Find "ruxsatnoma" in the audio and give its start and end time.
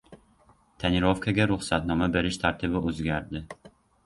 1.51-2.09